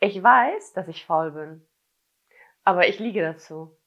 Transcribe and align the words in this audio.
Ich 0.00 0.22
weiß, 0.22 0.72
dass 0.72 0.88
ich 0.88 1.04
faul 1.04 1.32
bin. 1.32 1.66
Aber 2.64 2.88
ich 2.88 2.98
liege 2.98 3.22
dazu. 3.22 3.78